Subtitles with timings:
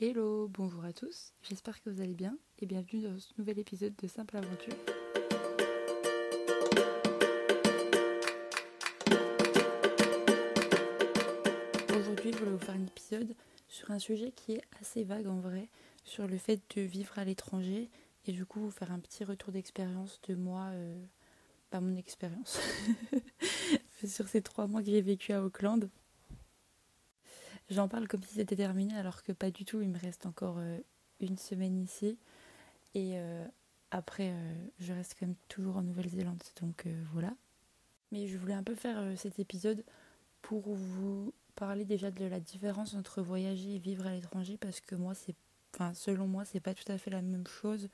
[0.00, 3.96] Hello, bonjour à tous, j'espère que vous allez bien et bienvenue dans ce nouvel épisode
[3.96, 4.74] de Simple Aventure.
[11.98, 13.34] Aujourd'hui, je voulais vous faire un épisode
[13.66, 15.68] sur un sujet qui est assez vague en vrai,
[16.04, 17.90] sur le fait de vivre à l'étranger
[18.26, 20.94] et du coup vous faire un petit retour d'expérience de moi, euh,
[21.70, 22.60] pas mon expérience,
[24.06, 25.90] sur ces trois mois que j'ai vécu à Auckland.
[27.70, 30.56] J'en parle comme si c'était terminé alors que pas du tout, il me reste encore
[30.58, 30.78] euh,
[31.20, 32.16] une semaine ici.
[32.94, 33.46] Et euh,
[33.90, 37.34] après, euh, je reste quand même toujours en Nouvelle-Zélande, donc voilà.
[38.10, 39.84] Mais je voulais un peu faire cet épisode
[40.40, 44.94] pour vous parler déjà de la différence entre voyager et vivre à l'étranger parce que
[44.94, 45.34] moi, c'est,
[45.74, 47.90] enfin, selon moi, c'est pas tout à fait la même chose.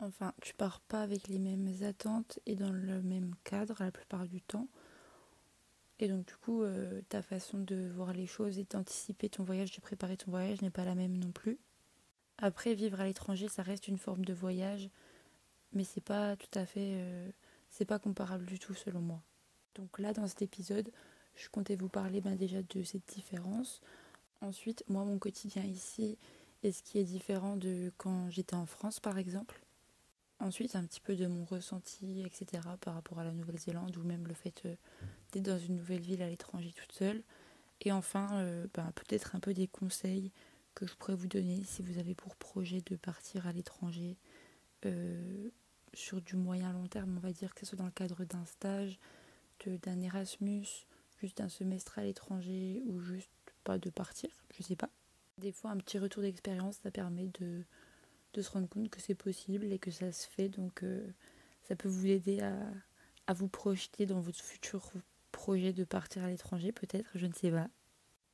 [0.00, 4.26] Enfin, tu pars pas avec les mêmes attentes et dans le même cadre la plupart
[4.26, 4.68] du temps.
[6.00, 9.72] Et donc du coup, euh, ta façon de voir les choses et d'anticiper ton voyage,
[9.72, 11.58] de préparer ton voyage n'est pas la même non plus.
[12.38, 14.90] Après, vivre à l'étranger, ça reste une forme de voyage,
[15.72, 17.30] mais c'est pas tout à fait, euh,
[17.70, 19.22] c'est pas comparable du tout selon moi.
[19.76, 20.90] Donc là, dans cet épisode,
[21.36, 23.80] je comptais vous parler ben, déjà de cette différence.
[24.40, 26.18] Ensuite, moi, mon quotidien ici
[26.62, 29.63] est ce qui est différent de quand j'étais en France, par exemple.
[30.44, 34.26] Ensuite, un petit peu de mon ressenti, etc., par rapport à la Nouvelle-Zélande, ou même
[34.28, 34.74] le fait euh,
[35.32, 37.22] d'être dans une nouvelle ville à l'étranger toute seule.
[37.80, 40.32] Et enfin, euh, ben, peut-être un peu des conseils
[40.74, 44.18] que je pourrais vous donner si vous avez pour projet de partir à l'étranger
[44.84, 45.48] euh,
[45.94, 48.44] sur du moyen long terme, on va dire, que ce soit dans le cadre d'un
[48.44, 48.98] stage,
[49.66, 50.66] d'un Erasmus,
[51.22, 53.30] juste d'un semestre à l'étranger, ou juste
[53.64, 54.90] pas de partir, je sais pas.
[55.38, 57.64] Des fois, un petit retour d'expérience, ça permet de
[58.34, 60.48] de se rendre compte que c'est possible et que ça se fait.
[60.48, 61.06] Donc euh,
[61.62, 62.56] ça peut vous aider à,
[63.26, 64.92] à, vous projeter dans votre futur
[65.32, 67.68] projet de partir à l'étranger, peut-être, je ne sais pas.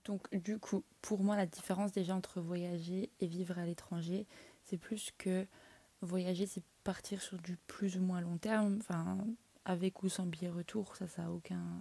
[0.05, 4.27] Donc du coup, pour moi, la différence déjà entre voyager et vivre à l'étranger,
[4.65, 5.47] c'est plus que
[6.03, 9.19] voyager, c'est partir sur du plus ou moins long terme, enfin
[9.65, 11.81] avec ou sans billet retour, ça, ça a aucun,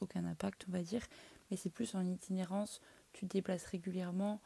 [0.00, 1.02] aucun impact, on va dire.
[1.50, 2.80] Mais c'est plus en itinérance,
[3.12, 4.40] tu te déplaces régulièrement,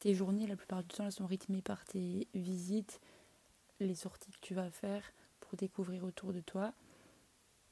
[0.00, 3.00] tes journées, la plupart du temps, elles sont rythmées par tes visites,
[3.78, 5.02] les sorties que tu vas faire
[5.38, 6.72] pour découvrir autour de toi.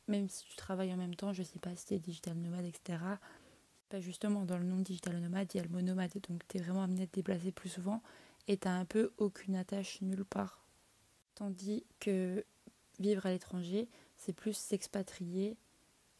[0.07, 2.99] Même si tu travailles en même temps, je sais pas si es digital nomade, etc.
[3.89, 5.81] Pas justement, dans le nom digital nomade, il y a le mot.
[5.81, 8.03] Donc tu es vraiment amené à te déplacer plus souvent
[8.47, 10.65] et tu un peu aucune attache nulle part.
[11.35, 12.45] Tandis que
[12.99, 15.57] vivre à l'étranger, c'est plus s'expatrier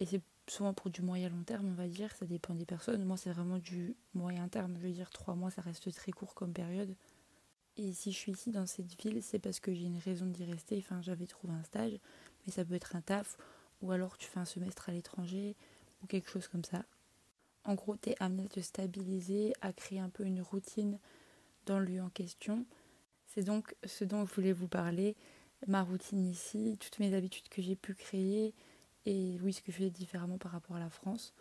[0.01, 3.05] et c'est souvent pour du moyen long terme, on va dire, ça dépend des personnes.
[3.05, 4.75] Moi, c'est vraiment du moyen terme.
[4.79, 6.95] Je veux dire, trois mois, ça reste très court comme période.
[7.77, 10.45] Et si je suis ici dans cette ville, c'est parce que j'ai une raison d'y
[10.45, 10.79] rester.
[10.79, 11.99] Enfin, j'avais trouvé un stage,
[12.45, 13.37] mais ça peut être un taf,
[13.83, 15.55] ou alors tu fais un semestre à l'étranger,
[16.03, 16.85] ou quelque chose comme ça.
[17.65, 20.99] En gros, tu es amené à te stabiliser, à créer un peu une routine
[21.67, 22.65] dans le lieu en question.
[23.27, 25.15] C'est donc ce dont je voulais vous parler,
[25.67, 28.55] ma routine ici, toutes mes habitudes que j'ai pu créer,
[29.09, 31.33] et oui, ce que je fais différemment par rapport à la France.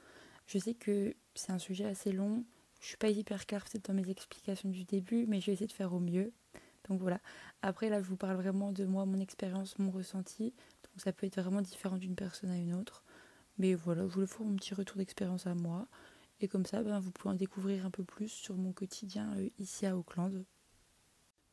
[0.45, 2.45] Je sais que c'est un sujet assez long.
[2.79, 5.73] Je suis pas hyper claire dans mes explications du début, mais je vais essayer de
[5.73, 6.31] faire au mieux.
[6.87, 7.19] Donc voilà.
[7.61, 10.53] Après là, je vous parle vraiment de moi, mon expérience, mon ressenti.
[10.83, 13.03] Donc ça peut être vraiment différent d'une personne à une autre.
[13.57, 15.89] Mais voilà, je voulais faire mon petit retour d'expérience à moi.
[16.39, 19.49] Et comme ça, ben, vous pouvez en découvrir un peu plus sur mon quotidien euh,
[19.59, 20.45] ici à Auckland.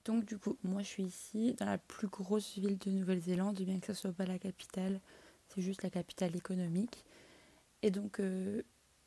[0.05, 3.81] Donc du coup, moi je suis ici, dans la plus grosse ville de Nouvelle-Zélande, bien
[3.81, 5.01] que ça soit pas la capitale
[5.49, 7.05] c'est juste la capitale économique.
[7.83, 8.63] Et donc, euh,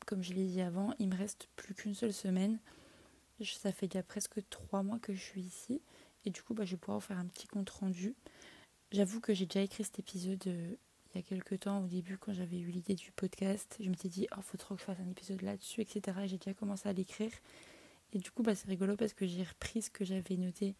[0.06, 2.58] comme je l'ai dit avant, il me reste plus qu'une seule semaine.
[3.42, 5.80] Ça fait déjà presque trois mois que je suis ici.
[6.24, 8.14] Et du coup, bah, je vais pouvoir faire un petit compte rendu.
[8.90, 10.74] J'avoue que j'ai déjà écrit cet épisode euh,
[11.14, 13.76] il y a quelques temps, au début, quand j'avais eu l'idée du podcast.
[13.80, 16.18] Je m'étais dit, oh, faut trop que je fasse un épisode là-dessus, etc.
[16.24, 17.32] Et j'ai déjà commencé à l'écrire.
[18.12, 20.74] Et du coup, bah, c'est rigolo parce que j'ai repris ce que j'avais noté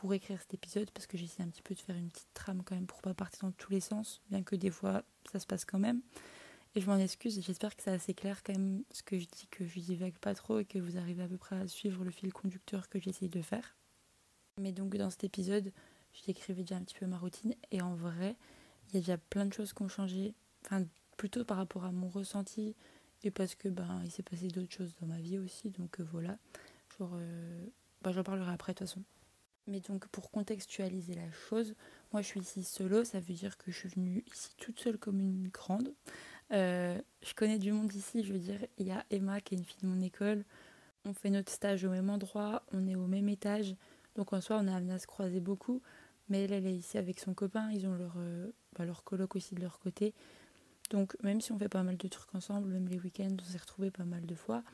[0.00, 2.62] pour écrire cet épisode parce que j'essaie un petit peu de faire une petite trame
[2.64, 5.46] quand même pour pas partir dans tous les sens, bien que des fois ça se
[5.46, 6.00] passe quand même.
[6.74, 9.46] Et je m'en excuse j'espère que c'est assez clair quand même ce que je dis,
[9.50, 12.10] que je divague pas trop et que vous arrivez à peu près à suivre le
[12.10, 13.76] fil conducteur que j'essaye de faire.
[14.58, 15.70] Mais donc dans cet épisode,
[16.14, 18.36] je décrivais déjà un petit peu ma routine et en vrai,
[18.88, 20.82] il y a déjà plein de choses qui ont changé, enfin
[21.18, 22.74] plutôt par rapport à mon ressenti
[23.22, 26.06] et parce que ben il s'est passé d'autres choses dans ma vie aussi, donc euh,
[26.10, 26.38] voilà.
[26.98, 27.66] Genre, euh,
[28.00, 29.02] ben, j'en parlerai après de toute façon.
[29.70, 31.74] Mais donc pour contextualiser la chose,
[32.12, 34.98] moi je suis ici solo, ça veut dire que je suis venue ici toute seule
[34.98, 35.94] comme une grande.
[36.50, 39.58] Euh, je connais du monde ici, je veux dire, il y a Emma qui est
[39.58, 40.44] une fille de mon école,
[41.04, 43.76] on fait notre stage au même endroit, on est au même étage,
[44.16, 45.80] donc en soi on a amené à se croiser beaucoup,
[46.28, 49.60] mais elle, est ici avec son copain, ils ont leur, euh, bah, coloc aussi de
[49.60, 50.14] leur côté.
[50.90, 53.58] Donc même si on fait pas mal de trucs ensemble, même les week-ends, on s'est
[53.58, 54.64] retrouvés pas mal de fois,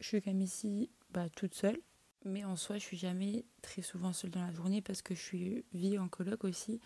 [0.00, 1.78] je suis quand même ici bah, toute seule
[2.24, 5.20] Mais en soi, je suis jamais très souvent seule dans la journée parce que je
[5.20, 6.80] suis vie en coloc aussi.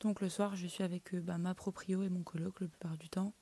[0.00, 3.08] Donc le soir, je suis avec bah, ma proprio et mon coloc la plupart du
[3.08, 3.32] temps.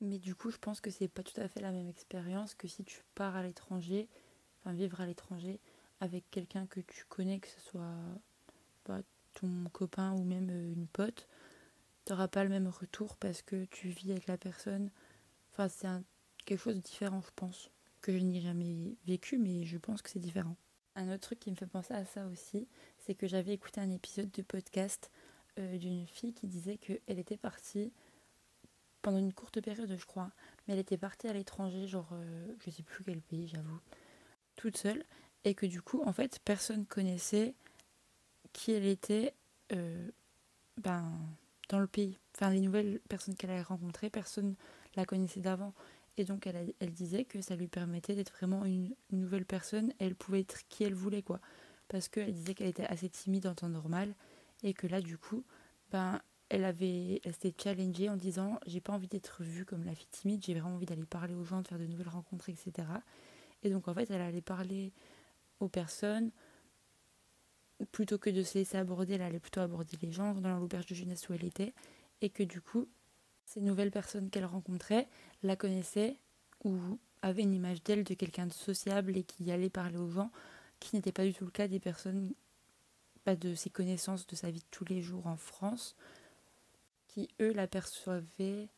[0.00, 2.68] Mais du coup, je pense que c'est pas tout à fait la même expérience que
[2.68, 4.08] si tu pars à l'étranger,
[4.60, 5.60] enfin vivre à l'étranger
[6.00, 7.94] avec quelqu'un que tu connais, que ce soit
[8.84, 9.00] bah,
[9.34, 11.28] ton copain ou même euh, une pote.
[12.04, 14.90] Tu n'auras pas le même retour parce que tu vis avec la personne.
[15.52, 15.88] Enfin, c'est
[16.44, 17.70] quelque chose de différent, je pense,
[18.00, 20.56] que je n'ai jamais vécu, mais je pense que c'est différent.
[20.96, 22.66] Un autre truc qui me fait penser à ça aussi,
[22.98, 25.10] c'est que j'avais écouté un épisode de podcast
[25.58, 27.92] euh, d'une fille qui disait qu'elle était partie
[29.02, 30.30] pendant une courte période, je crois.
[30.66, 33.78] Mais elle était partie à l'étranger, genre, euh, je sais plus quel pays, j'avoue,
[34.56, 35.04] toute seule.
[35.44, 37.54] Et que du coup, en fait, personne connaissait
[38.54, 39.34] qui elle était
[39.72, 40.08] euh,
[40.78, 41.12] ben,
[41.68, 42.18] dans le pays.
[42.34, 44.54] Enfin, les nouvelles personnes qu'elle avait rencontrées, personne
[44.96, 45.74] la connaissait d'avant.
[46.18, 49.92] Et donc, elle, disait que ça lui permettait d'être vraiment une, nouvelle personne.
[49.98, 51.40] elle pouvait être qui elle voulait, quoi.
[51.88, 54.14] Parce qu'elle disait qu'elle était assez timide en temps normal.
[54.62, 55.44] Et que là, du coup,
[55.90, 59.94] ben, elle avait elle s'était challengée en disant j'ai pas envie d'être vue comme la
[59.94, 62.88] fille timide j'ai vraiment envie d'aller parler aux gens de faire de nouvelles rencontres etc
[63.62, 64.92] et donc en fait elle allait parler
[65.60, 66.30] aux personnes
[67.92, 70.94] plutôt que de se laisser aborder elle allait plutôt aborder les gens dans l'auberge de
[70.94, 71.74] jeunesse où elle était
[72.20, 72.88] et que du coup
[73.46, 75.08] ces nouvelles personnes qu'elle rencontrait
[75.42, 76.18] la connaissaient
[76.64, 76.78] ou
[77.22, 80.30] avaient une image d'elle de quelqu'un de sociable et qui allait parler aux gens
[80.78, 82.34] qui n'était pas du tout le cas des personnes
[83.24, 85.96] pas de ses connaissances de sa vie de tous les jours en France
[87.08, 88.68] qui, eux, la percevaient.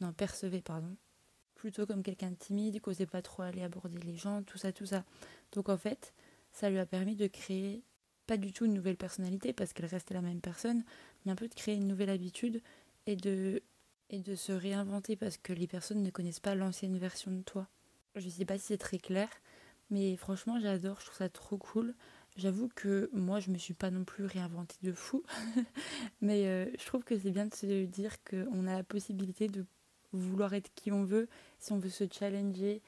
[0.00, 0.14] Non.
[1.56, 4.72] Plutôt comme quelqu'un de timide, qui n'osait pas trop aller aborder les gens, tout ça,
[4.72, 5.04] tout ça.
[5.50, 6.14] Donc en fait,
[6.52, 7.82] ça lui a permis de créer
[8.26, 10.84] pas du tout une nouvelle personnalité parce qu'elle restait la même personne,
[11.24, 12.62] mais un peu de créer une nouvelle habitude
[13.06, 13.62] et de,
[14.10, 17.68] et de se réinventer parce que les personnes ne connaissent pas l'ancienne version de toi.
[18.14, 19.28] Je sais pas si c'est très clair,
[19.90, 21.94] mais franchement j'adore, je trouve ça trop cool.
[22.36, 25.22] J'avoue que moi, je me suis pas non plus réinventée de fou,
[26.22, 29.66] mais euh, je trouve que c'est bien de se dire qu'on a la possibilité de
[30.12, 31.28] vouloir être qui on veut,
[31.58, 32.80] si on veut se challenger,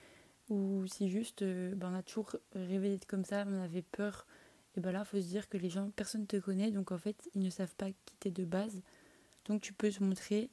[0.48, 4.26] ou si juste euh, ben, on a toujours rêvé d'être comme ça, on avait peur,
[4.76, 6.90] et ben là, il faut se dire que les gens, personne ne te connaît, donc
[6.90, 8.82] en fait, ils ne savent pas quitter de base.
[9.44, 10.50] Donc tu peux te montrer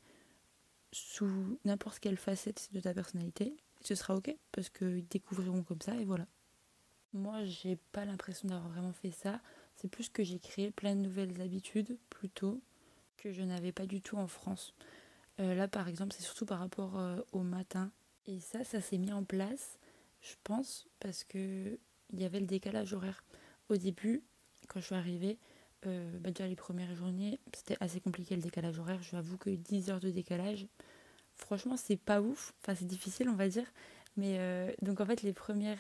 [0.91, 5.95] sous n'importe quelle facette de ta personnalité, ce sera ok, parce qu'ils découvriront comme ça,
[5.95, 6.27] et voilà.
[7.13, 9.41] Moi, j'ai pas l'impression d'avoir vraiment fait ça.
[9.75, 12.61] C'est plus que j'ai créé plein de nouvelles habitudes plutôt
[13.17, 14.73] que je n'avais pas du tout en France.
[15.39, 17.91] Euh, là, par exemple, c'est surtout par rapport euh, au matin.
[18.27, 19.77] Et ça, ça s'est mis en place,
[20.21, 21.77] je pense, parce que
[22.13, 23.23] il y avait le décalage horaire.
[23.69, 24.23] Au début,
[24.67, 25.37] quand je suis arrivée,
[25.85, 29.01] euh, bah, déjà les premières journées, c'était assez compliqué le décalage horaire.
[29.01, 30.67] Je avoue que 10 heures de décalage,
[31.35, 32.53] franchement, c'est pas ouf.
[32.61, 33.65] Enfin, c'est difficile, on va dire.
[34.17, 35.79] Mais donc, en fait, les premières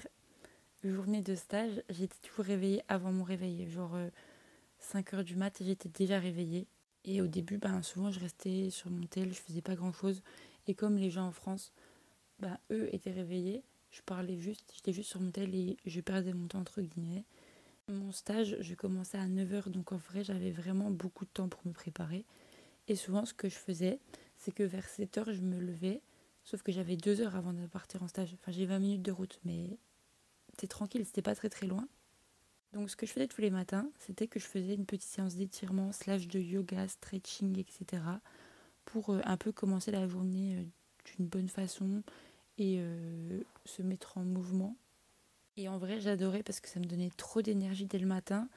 [0.89, 3.69] journée de stage, j'étais toujours réveillée avant mon réveil.
[3.69, 3.95] Genre
[4.79, 6.67] 5 euh, heures du mat, j'étais déjà réveillée.
[7.05, 10.21] Et au début, ben, souvent, je restais sur mon tel, je faisais pas grand chose.
[10.67, 11.73] Et comme les gens en France,
[12.39, 16.33] ben, eux étaient réveillés, je parlais juste, j'étais juste sur mon tel et je perdais
[16.33, 17.25] mon temps entre guillemets.
[17.91, 21.61] Mon stage, je commençais à 9h, donc en vrai, j'avais vraiment beaucoup de temps pour
[21.65, 22.25] me préparer.
[22.87, 23.99] Et souvent, ce que je faisais,
[24.37, 26.01] c'est que vers 7h, je me levais,
[26.45, 28.33] sauf que j'avais 2 heures avant de partir en stage.
[28.33, 29.77] Enfin, j'ai 20 minutes de route, mais
[30.51, 31.87] c'était tranquille, c'était pas très très loin.
[32.73, 35.35] Donc ce que je faisais tous les matins, c'était que je faisais une petite séance
[35.35, 38.03] d'étirement, slash de yoga, stretching, etc.
[38.85, 40.63] pour euh, un peu commencer la journée euh,
[41.05, 42.01] d'une bonne façon
[42.57, 44.77] et euh, se mettre en mouvement.
[45.57, 48.47] Et en vrai, j'adorais parce que ça me donnait trop d'énergie dès le matin.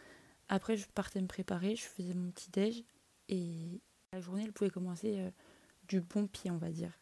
[0.48, 2.84] Après, je partais me préparer, je faisais mon petit déj
[3.28, 3.80] et
[4.12, 5.18] la journée, elle pouvait commencer
[5.88, 6.92] du bon pied, on va dire.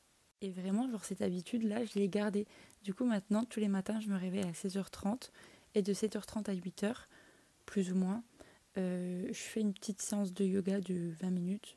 [0.40, 2.46] Et vraiment, genre cette habitude-là, je l'ai gardée.
[2.82, 5.30] Du coup, maintenant, tous les matins, je me réveille à 16h30
[5.75, 6.94] et de 7h30 à 8h,
[7.64, 8.25] plus ou moins,
[8.76, 11.76] euh, je fais une petite séance de yoga de 20 minutes.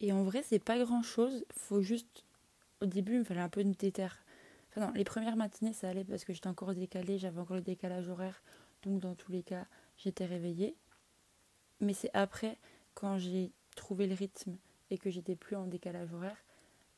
[0.00, 1.44] Et en vrai, c'est pas grand chose.
[1.50, 2.24] Faut juste.
[2.82, 4.22] Au début, il me fallait un peu de déterre.
[4.76, 8.08] Non, les premières matinées, ça allait parce que j'étais encore décalée, j'avais encore le décalage
[8.08, 8.42] horaire.
[8.82, 9.66] Donc, dans tous les cas,
[9.96, 10.76] j'étais réveillée.
[11.80, 12.58] Mais c'est après,
[12.94, 14.56] quand j'ai trouvé le rythme
[14.90, 16.36] et que j'étais plus en décalage horaire,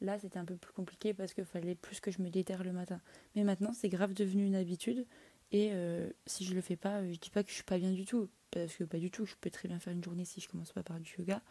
[0.00, 2.72] Là, c'était un peu plus compliqué parce qu'il fallait plus que je me déterre le
[2.72, 3.00] matin.
[3.34, 5.06] Mais maintenant, c'est grave devenu une habitude.
[5.50, 7.90] Et euh, si je le fais pas, je dis pas que je suis pas bien
[7.90, 8.28] du tout.
[8.50, 10.72] Parce que pas du tout, je peux très bien faire une journée si je commence
[10.72, 11.42] pas par du yoga.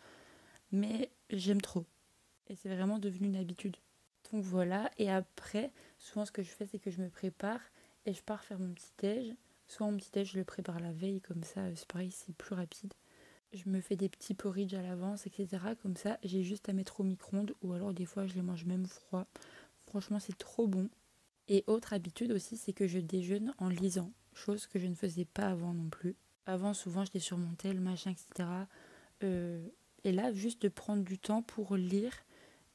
[0.71, 1.85] Mais j'aime trop.
[2.47, 3.75] Et c'est vraiment devenu une habitude.
[4.31, 4.91] Donc voilà.
[4.97, 7.61] Et après, souvent ce que je fais, c'est que je me prépare
[8.05, 9.33] et je pars faire mon petit déj.
[9.67, 12.55] Soit mon petit déj, je le prépare la veille, comme ça, c'est pareil, c'est plus
[12.55, 12.93] rapide.
[13.53, 15.47] Je me fais des petits porridge à l'avance, etc.
[15.81, 18.65] Comme ça, j'ai juste à mettre au micro-ondes ou alors des fois je les mange
[18.65, 19.25] même froid.
[19.87, 20.89] Franchement, c'est trop bon.
[21.47, 24.11] Et autre habitude aussi, c'est que je déjeune en lisant.
[24.33, 26.15] chose que je ne faisais pas avant non plus.
[26.45, 28.49] Avant, souvent, j'étais sur mon tel, machin, etc.
[29.23, 29.65] Euh,
[30.03, 32.13] et là, juste de prendre du temps pour lire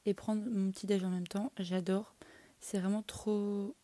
[0.05, 2.15] et prendre mon petit déj en même temps, j'adore.
[2.59, 3.75] C'est vraiment trop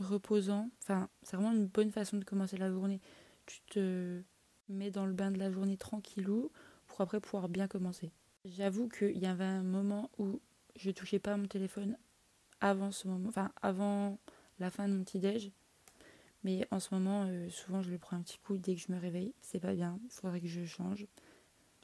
[0.00, 0.70] reposant.
[0.82, 3.00] Enfin, c'est vraiment une bonne façon de commencer la journée.
[3.46, 4.22] Tu te
[4.68, 6.50] mets dans le bain de la journée tranquillou
[6.86, 8.10] pour après pouvoir bien commencer.
[8.44, 10.40] J'avoue qu'il y avait un moment où
[10.76, 11.96] je touchais pas mon téléphone
[12.60, 14.18] avant ce moment, enfin avant
[14.58, 15.50] la fin de mon petit déj.
[16.44, 18.92] Mais en ce moment, euh, souvent je le prends un petit coup dès que je
[18.92, 19.34] me réveille.
[19.42, 21.06] C'est pas bien, il faudrait que je change.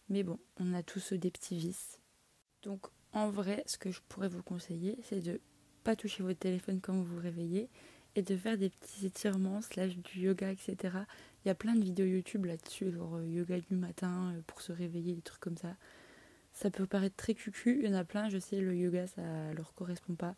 [0.09, 1.99] Mais bon, on a tous des petits vices.
[2.62, 5.40] Donc en vrai, ce que je pourrais vous conseiller, c'est de
[5.85, 7.68] pas toucher votre téléphone quand vous vous réveillez
[8.16, 10.76] et de faire des petits étirements, slash du yoga, etc.
[11.44, 14.61] Il y a plein de vidéos YouTube là-dessus, genre euh, yoga du matin euh, pour
[14.61, 15.76] se réveiller, des trucs comme ça.
[16.52, 19.23] Ça peut paraître très cucu, il y en a plein, je sais, le yoga ça
[19.54, 20.37] leur correspond pas.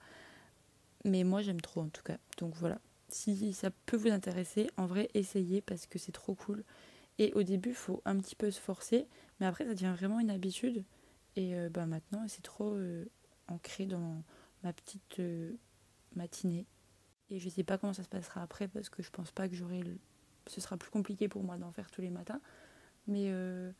[1.04, 2.16] Mais moi j'aime trop en tout cas.
[2.38, 2.78] Donc voilà,
[3.08, 6.64] si ça peut vous intéresser, en vrai essayez parce que c'est trop cool.
[7.18, 9.06] Et au début, il faut un petit peu se forcer,
[9.40, 10.84] mais après ça devient vraiment une habitude.
[11.36, 12.76] Et euh, bah, maintenant, c'est trop
[13.48, 14.22] ancré dans
[14.62, 15.20] ma petite
[16.14, 16.66] matinée.
[17.30, 19.54] Et je sais pas comment ça se passera après parce que je pense pas que
[19.54, 19.82] j'aurai.
[20.46, 22.40] Ce sera plus compliqué pour moi d'en faire tous les matins.
[23.06, 23.72] Mais euh,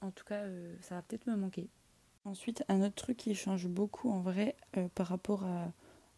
[0.00, 1.68] en tout cas, euh, ça va peut-être me manquer.
[2.24, 5.72] Ensuite, un autre truc qui change beaucoup en vrai euh, par rapport à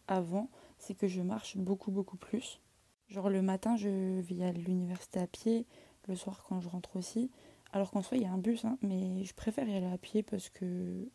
[0.09, 2.61] avant, c'est que je marche beaucoup, beaucoup plus.
[3.09, 5.67] Genre le matin, je vais à l'université à pied,
[6.09, 7.31] le soir quand je rentre aussi.
[7.73, 9.99] Alors qu'en soi, il y a un bus, hein, mais je préfère y aller à
[9.99, 11.09] pied parce que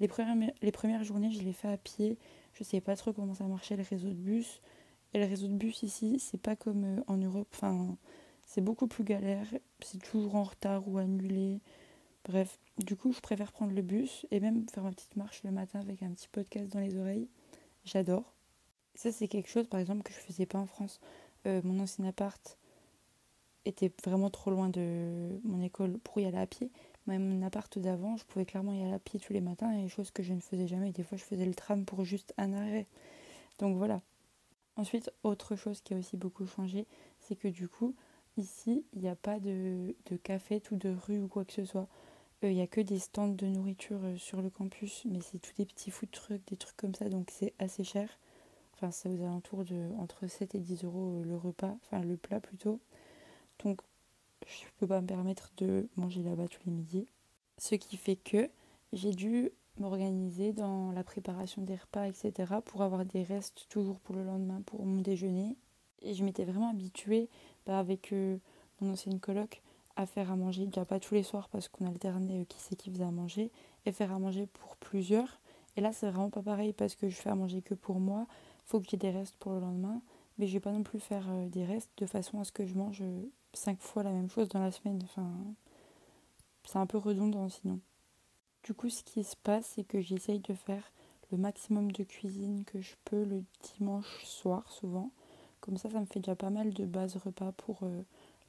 [0.00, 2.18] les premières, les premières journées, je les fais à pied.
[2.52, 4.60] Je sais pas trop comment ça marchait le réseau de bus.
[5.14, 7.48] Et le réseau de bus ici, c'est pas comme euh, en Europe.
[7.52, 7.96] Enfin,
[8.46, 9.46] c'est beaucoup plus galère.
[9.80, 11.60] C'est toujours en retard ou annulé.
[12.24, 15.52] Bref, du coup, je préfère prendre le bus et même faire ma petite marche le
[15.52, 17.28] matin avec un petit podcast dans les oreilles.
[17.84, 18.34] J'adore.
[18.94, 21.00] Ça, c'est quelque chose, par exemple, que je faisais pas en France.
[21.46, 22.58] Euh, mon ancien appart
[23.64, 26.70] était vraiment trop loin de mon école pour y aller à pied.
[27.06, 29.88] Même mon appart d'avant, je pouvais clairement y aller à pied tous les matins, et
[29.88, 30.90] chose que je ne faisais jamais.
[30.92, 32.86] Des fois, je faisais le tram pour juste un arrêt.
[33.58, 34.00] Donc voilà,
[34.76, 36.86] Ensuite, autre chose qui a aussi beaucoup changé,
[37.20, 37.94] c'est que du coup,
[38.36, 41.64] ici, il n'y a pas de, de café ou de rue ou quoi que ce
[41.64, 41.86] soit.
[42.42, 45.38] Euh, il n'y a que des stands de nourriture euh, sur le campus, mais c'est
[45.38, 48.08] tous des petits food trucs, des trucs comme ça, donc c'est assez cher.
[48.74, 52.16] Enfin, c'est aux alentours de entre 7 et 10 euros euh, le repas, enfin le
[52.16, 52.80] plat plutôt.
[53.62, 53.80] Donc,
[54.46, 57.06] je ne peux pas me permettre de manger là-bas tous les midis.
[57.58, 58.50] Ce qui fait que
[58.92, 62.54] j'ai dû m'organiser dans la préparation des repas, etc.
[62.64, 65.56] pour avoir des restes toujours pour le lendemain pour mon déjeuner.
[66.02, 67.28] Et je m'étais vraiment habituée
[67.66, 68.36] bah, avec euh,
[68.80, 69.62] mon ancienne coloc
[69.96, 72.76] à faire à manger, déjà pas tous les soirs parce qu'on alternait euh, qui c'est
[72.76, 73.50] qui faisait à manger,
[73.86, 75.40] et faire à manger pour plusieurs.
[75.76, 78.26] Et là, c'est vraiment pas pareil parce que je fais à manger que pour moi.
[78.64, 80.00] Faut qu'il y ait des restes pour le lendemain.
[80.38, 82.66] Mais je vais pas non plus faire euh, des restes de façon à ce que
[82.66, 83.02] je mange
[83.56, 85.00] cinq fois la même chose dans la semaine.
[86.64, 87.80] C'est un peu redondant sinon.
[88.62, 90.90] Du coup, ce qui se passe, c'est que j'essaye de faire
[91.30, 93.44] le maximum de cuisine que je peux le
[93.76, 95.10] dimanche soir, souvent.
[95.60, 98.02] Comme ça, ça me fait déjà pas mal de base repas pour euh,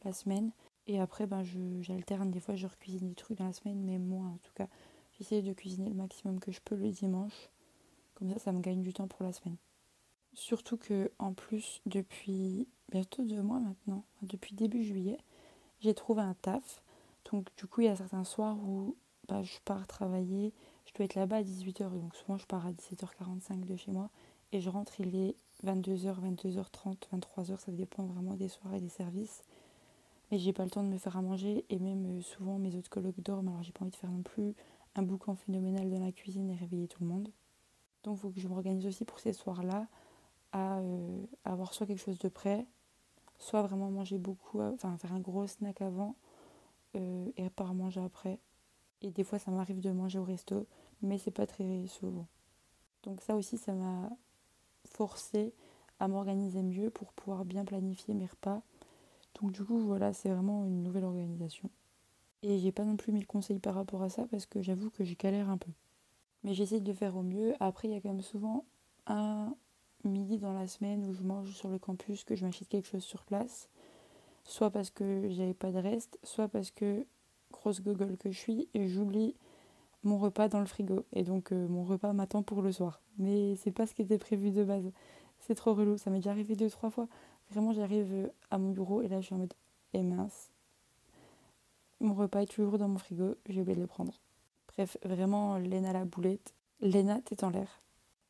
[0.03, 0.51] la semaine.
[0.87, 1.43] Et après, ben,
[1.81, 2.31] j'alterne.
[2.31, 4.67] Des fois, je recuisine des trucs dans la semaine, mais moi, en tout cas,
[5.17, 7.49] j'essaye de cuisiner le maximum que je peux le dimanche.
[8.13, 9.57] Comme ça, ça me gagne du temps pour la semaine.
[10.33, 15.17] Surtout que, en plus, depuis bientôt deux mois maintenant, depuis début juillet,
[15.79, 16.81] j'ai trouvé un taf.
[17.31, 18.95] Donc, du coup, il y a certains soirs où
[19.27, 20.53] bah, je pars travailler,
[20.85, 24.09] je dois être là-bas à 18h, donc souvent je pars à 17h45 de chez moi
[24.51, 28.89] et je rentre, il est 22h, 22h30, 23h, ça dépend vraiment des soirées et des
[28.89, 29.43] services.
[30.31, 32.75] Mais j'ai pas le temps de me faire à manger et même euh, souvent mes
[32.75, 34.55] autres collègues dorment alors j'ai pas envie de faire non plus
[34.95, 37.29] un boucan phénoménal dans la cuisine et réveiller tout le monde.
[38.03, 39.87] Donc il faut que je m'organise aussi pour ces soirs-là
[40.51, 42.65] à euh, avoir soit quelque chose de prêt,
[43.39, 46.15] soit vraiment manger beaucoup, enfin faire un gros snack avant
[46.95, 48.39] euh, et pas manger après.
[49.01, 50.65] Et des fois, ça m'arrive de manger au resto,
[51.01, 52.27] mais c'est pas très souvent.
[53.03, 54.09] Donc ça aussi, ça m'a
[54.85, 55.53] forcé
[55.99, 58.61] à m'organiser mieux pour pouvoir bien planifier mes repas.
[59.41, 61.69] Donc du coup, voilà, c'est vraiment une nouvelle organisation.
[62.41, 64.89] Et j'ai pas non plus mis le conseil par rapport à ça parce que j'avoue
[64.89, 65.71] que j'ai galère un peu.
[66.43, 67.53] Mais j'essaye de faire au mieux.
[67.59, 68.65] Après, il y a quand même souvent
[69.07, 69.55] un
[70.07, 73.03] midi dans la semaine où je mange sur le campus, que je m'achète quelque chose
[73.03, 73.69] sur place.
[74.43, 77.05] Soit parce que j'avais pas de reste, soit parce que
[77.51, 79.35] grosse gogole que je suis, j'oublie
[80.03, 81.03] mon repas dans le frigo.
[81.13, 83.01] Et donc euh, mon repas m'attend pour le soir.
[83.17, 84.91] Mais c'est pas ce qui était prévu de base.
[85.39, 85.97] C'est trop relou.
[85.97, 87.07] Ça m'est déjà arrivé deux, trois fois.
[87.51, 89.53] Vraiment, j'arrive euh, à mon bureau et là je suis en mode
[89.93, 90.51] et eh mince.
[92.01, 94.13] Mon repas est toujours dans mon frigo, j'ai oublié de le prendre.
[94.67, 96.53] Bref, vraiment, Léna la boulette.
[96.81, 97.81] Léna, t'es en l'air.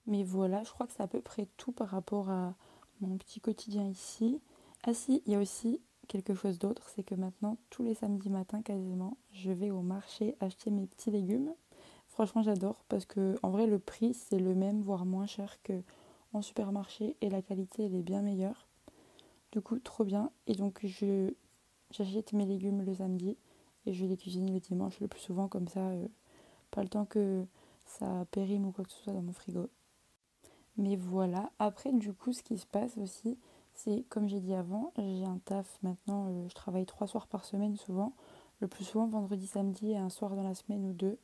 [0.08, 2.54] Mais voilà, je crois que c'est à peu près tout par rapport à
[3.02, 4.40] mon petit quotidien ici.
[4.84, 8.30] Ah si, il y a aussi quelque chose d'autre, c'est que maintenant, tous les samedis
[8.30, 11.54] matins quasiment, je vais au marché acheter mes petits légumes.
[12.08, 15.82] Franchement, j'adore parce que en vrai, le prix c'est le même, voire moins cher que
[16.34, 18.68] en supermarché et la qualité elle est bien meilleure.
[19.52, 20.32] Du coup, trop bien.
[20.48, 20.86] Et donc,
[21.92, 23.38] j'achète mes légumes le samedi
[23.86, 25.80] et je les cuisine le dimanche le plus souvent comme ça.
[25.80, 26.08] Euh,
[26.72, 27.46] pas le temps que
[27.86, 29.70] ça périme ou quoi que ce soit dans mon frigo.
[30.78, 31.52] Mais voilà.
[31.60, 33.38] Après, du coup, ce qui se passe aussi,
[33.74, 36.28] c'est comme j'ai dit avant, j'ai un taf maintenant.
[36.30, 38.14] Euh, je travaille trois soirs par semaine souvent.
[38.62, 41.18] Le plus souvent vendredi, samedi et un soir dans la semaine ou deux.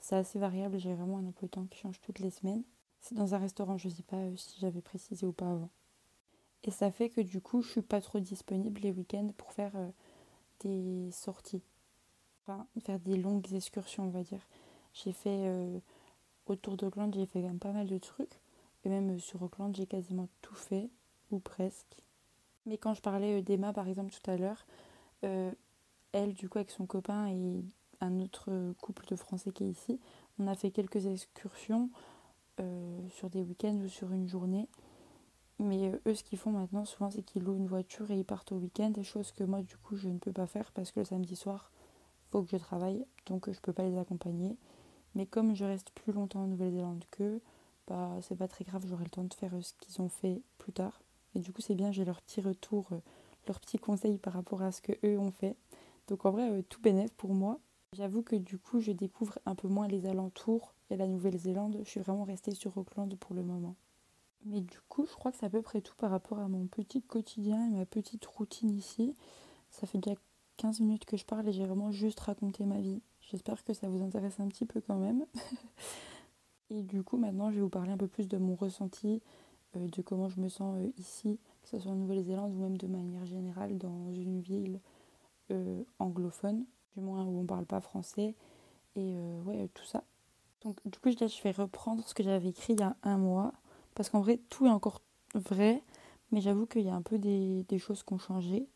[0.00, 0.78] C'est assez variable.
[0.78, 2.62] J'ai vraiment un emploi de temps qui change toutes les semaines.
[3.00, 5.70] C'est dans un restaurant, je ne sais pas euh, si j'avais précisé ou pas avant.
[6.64, 9.72] Et ça fait que du coup, je suis pas trop disponible les week-ends pour faire
[9.76, 9.88] euh,
[10.60, 11.62] des sorties.
[12.42, 14.46] Enfin, faire des longues excursions, on va dire.
[14.92, 15.50] J'ai fait
[16.46, 18.38] autour d'Auckland, j'ai fait quand même pas mal de trucs.
[18.84, 20.90] Et même euh, sur Auckland, j'ai quasiment tout fait,
[21.30, 21.96] ou presque.
[22.66, 24.66] Mais quand je parlais d'Emma, par exemple, tout à l'heure,
[26.12, 27.62] elle, du coup, avec son copain et
[28.00, 30.00] un autre couple de Français qui est ici,
[30.38, 31.90] on a fait quelques excursions
[33.10, 34.68] sur des week-ends ou sur une journée.
[35.58, 38.24] Mais euh, eux, ce qu'ils font maintenant, souvent, c'est qu'ils louent une voiture et ils
[38.24, 40.90] partent au week-end, des choses que moi, du coup, je ne peux pas faire parce
[40.90, 41.70] que le samedi soir,
[42.30, 44.56] faut que je travaille, donc euh, je ne peux pas les accompagner.
[45.14, 47.40] Mais comme je reste plus longtemps en Nouvelle-Zélande qu'eux,
[47.88, 50.42] bah, c'est pas très grave, j'aurai le temps de faire euh, ce qu'ils ont fait
[50.58, 51.02] plus tard.
[51.34, 52.90] Et du coup, c'est bien, j'ai leur petit retour,
[53.48, 55.56] leurs petits conseils par rapport à ce que eux ont fait.
[56.08, 57.58] Donc en vrai, tout bénef pour moi.
[57.92, 61.78] J'avoue que du coup, je découvre un peu moins les alentours et la Nouvelle-Zélande.
[61.84, 63.76] Je suis vraiment restée sur Auckland pour le moment.
[64.44, 66.66] Mais du coup, je crois que c'est à peu près tout par rapport à mon
[66.66, 69.14] petit quotidien et ma petite routine ici.
[69.70, 70.16] Ça fait déjà
[70.56, 73.00] 15 minutes que je parle et j'ai vraiment juste raconté ma vie.
[73.20, 75.24] J'espère que ça vous intéresse un petit peu quand même.
[76.70, 79.22] et du coup, maintenant, je vais vous parler un peu plus de mon ressenti,
[79.76, 82.76] euh, de comment je me sens euh, ici, que ce soit en Nouvelle-Zélande ou même
[82.76, 84.80] de manière générale dans une ville
[85.50, 86.64] euh, anglophone,
[86.96, 88.34] du moins où on parle pas français.
[88.96, 90.04] Et ouais, tout ça.
[90.62, 93.52] Donc, du coup, je vais reprendre ce que j'avais écrit il y a un mois
[93.94, 95.00] parce qu'en vrai, tout est encore
[95.34, 95.82] vrai,
[96.32, 98.68] mais j'avoue qu'il y a un peu des, choses qui ont changé.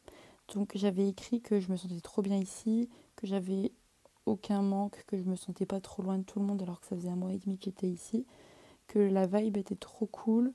[0.54, 3.72] Donc j'avais écrit que je me sentais trop bien ici, que j'avais
[4.28, 6.86] aucun manque, que je me sentais pas trop loin de tout le monde alors que
[6.86, 8.26] ça faisait un mois et demi que j'étais ici,
[8.86, 10.52] que la vibe était trop cool,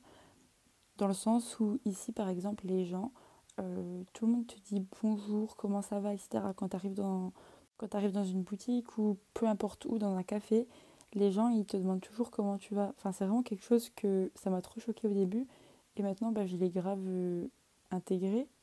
[0.98, 3.12] dans le sens où ici par exemple les gens,
[3.60, 6.44] euh, tout le monde te dit bonjour, comment ça va, etc.
[6.56, 7.32] quand tu arrives dans,
[8.24, 10.68] une boutique ou peu importe où, dans un café,
[11.14, 12.94] les gens ils te demandent toujours comment tu vas.
[12.98, 15.48] Enfin, c'est vraiment quelque chose que ça m'a trop choqué au début.
[15.96, 17.48] Et maintenant, bah, je l'ai grave euh.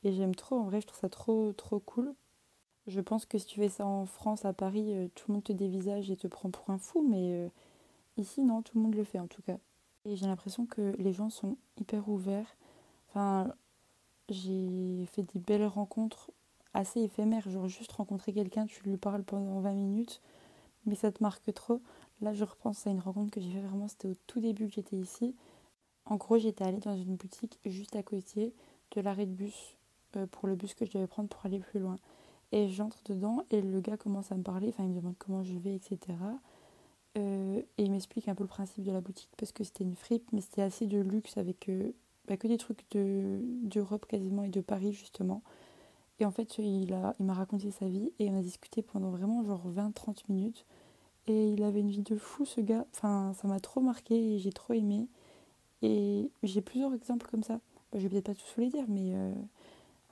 [0.02, 2.14] Et j'aime trop, en vrai, je trouve ça trop, trop cool.
[2.86, 5.44] Je pense que si tu fais ça en France, à Paris, euh, tout le monde
[5.44, 7.06] te dévisage et te prend pour un fou.
[7.08, 7.48] Mais euh,
[8.16, 9.58] ici, non, tout le monde le fait en tout cas.
[10.04, 12.56] Et j'ai l'impression que les gens sont hyper ouverts.
[13.08, 13.52] Enfin,
[14.28, 16.30] j'ai fait des belles rencontres
[16.74, 17.48] assez éphémères.
[17.50, 20.20] Genre, juste rencontrer quelqu'un, tu lui parles pendant 20 minutes,
[20.86, 21.80] mais ça te marque trop.
[22.20, 24.74] Là, je repense à une rencontre que j'ai fait vraiment, c'était au tout début que
[24.74, 25.34] j'étais ici.
[26.06, 28.54] En gros, j'étais allée dans une boutique juste à côté
[28.92, 29.76] de l'arrêt de bus
[30.16, 31.96] euh, pour le bus que je devais prendre pour aller plus loin.
[32.52, 35.42] Et j'entre dedans et le gars commence à me parler, enfin il me demande comment
[35.42, 35.98] je vais, etc.
[37.16, 39.94] Euh, et il m'explique un peu le principe de la boutique parce que c'était une
[39.94, 41.92] fripe, mais c'était assez de luxe avec euh,
[42.26, 45.42] bah, que des trucs d'Europe quasiment et de Paris justement.
[46.20, 49.42] Et en fait, il m'a il raconté sa vie et on a discuté pendant vraiment
[49.42, 50.66] genre 20-30 minutes.
[51.26, 52.86] Et il avait une vie de fou, ce gars.
[52.94, 55.08] Enfin, ça m'a trop marqué et j'ai trop aimé.
[55.82, 57.60] Et j'ai plusieurs exemples comme ça.
[57.92, 59.32] Bah, je vais peut-être pas tous les dire, mais, euh,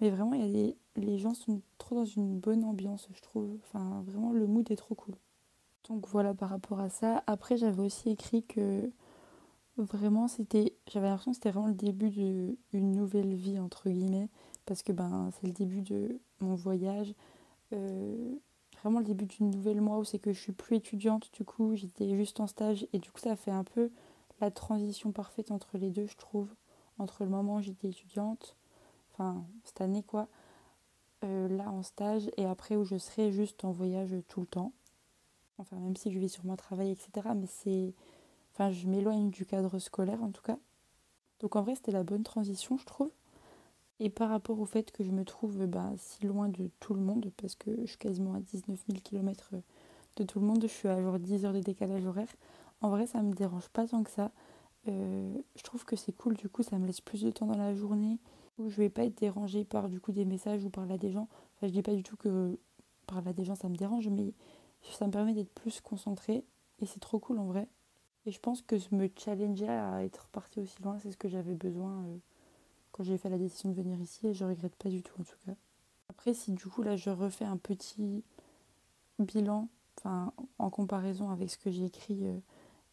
[0.01, 3.57] mais vraiment, y a des, les gens sont trop dans une bonne ambiance, je trouve.
[3.65, 5.15] Enfin, vraiment, le mood est trop cool.
[5.89, 7.23] Donc voilà par rapport à ça.
[7.27, 8.91] Après, j'avais aussi écrit que
[9.77, 10.75] vraiment, c'était.
[10.89, 14.29] J'avais l'impression que c'était vraiment le début d'une nouvelle vie, entre guillemets.
[14.67, 17.15] Parce que ben, c'est le début de mon voyage.
[17.73, 18.37] Euh,
[18.81, 21.75] vraiment le début d'une nouvelle mois où c'est que je suis plus étudiante du coup
[21.75, 23.91] j'étais juste en stage et du coup ça fait un peu
[24.41, 26.49] la transition parfaite entre les deux je trouve
[26.99, 28.57] entre le moment où j'étais étudiante
[29.18, 30.28] enfin cette année quoi.
[31.24, 34.72] Euh, là en stage et après où je serai juste en voyage tout le temps.
[35.59, 37.92] Enfin même si je vais sûrement travailler etc mais c'est
[38.52, 40.59] enfin je m'éloigne du cadre scolaire en tout cas.
[41.40, 43.11] Donc en vrai c'était la bonne transition je trouve.
[44.00, 47.00] Et par rapport au fait que je me trouve bah, si loin de tout le
[47.00, 49.50] monde, parce que je suis quasiment à 19 000 km
[50.16, 52.33] de tout le monde, je suis à genre 10 heures de décalage horaire,
[52.81, 54.31] en vrai ça me dérange pas tant que ça.
[54.87, 57.59] Euh, je trouve que c'est cool, du coup ça me laisse plus de temps dans
[57.59, 58.18] la journée
[58.59, 61.11] où je vais pas être dérangée par du coup des messages ou par là des
[61.11, 61.29] gens.
[61.57, 62.59] Enfin je dis pas du tout que
[63.07, 64.33] par là des gens ça me dérange, mais
[64.83, 66.44] ça me permet d'être plus concentrée
[66.81, 67.68] et c'est trop cool en vrai.
[68.27, 71.55] Et je pense que me challenger à être partie aussi loin, c'est ce que j'avais
[71.55, 72.05] besoin.
[72.05, 72.16] Euh,
[72.92, 75.25] quand j'ai fait la décision de venir ici et je regrette pas du tout en
[75.25, 75.55] tout cas.
[76.09, 78.25] Après, si du coup là je refais un petit
[79.18, 79.68] bilan,
[79.99, 82.38] enfin en comparaison avec ce que j'ai écrit euh,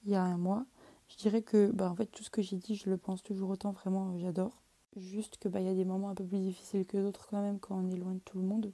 [0.04, 0.66] il y a un mois,
[1.10, 3.50] je dirais que bah, en fait tout ce que j'ai dit, je le pense toujours
[3.50, 4.62] autant, vraiment euh, j'adore.
[4.98, 7.42] Juste que bah il y a des moments un peu plus difficiles que d'autres quand
[7.42, 8.72] même quand on est loin de tout le monde.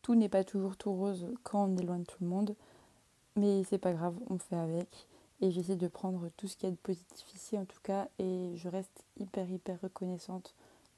[0.00, 2.54] Tout n'est pas toujours tout rose quand on est loin de tout le monde,
[3.36, 5.06] mais c'est pas grave, on fait avec.
[5.40, 8.08] Et j'essaie de prendre tout ce qu'il y a de positif ici en tout cas,
[8.18, 10.54] et je reste hyper hyper reconnaissante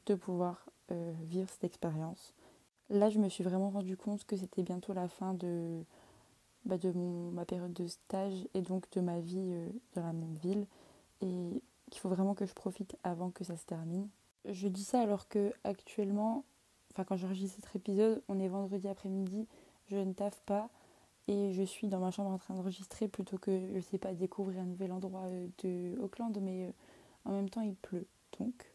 [0.06, 2.33] de pouvoir euh, vivre cette expérience.
[2.90, 5.83] Là, je me suis vraiment rendu compte que c'était bientôt la fin de,
[6.64, 10.12] bah, de mon, ma période de stage et donc de ma vie euh, dans la
[10.12, 10.66] même ville,
[11.22, 14.09] et qu'il faut vraiment que je profite avant que ça se termine.
[14.46, 16.44] Je dis ça alors que actuellement,
[16.92, 19.46] enfin quand j'enregistre cet épisode, on est vendredi après-midi,
[19.90, 20.70] je ne taffe pas
[21.29, 24.61] et je suis dans ma chambre en train d'enregistrer plutôt que, je sais pas, découvrir
[24.61, 26.72] un nouvel endroit euh, de Auckland, mais
[27.24, 28.07] en même temps il pleut.
[28.38, 28.72] Donc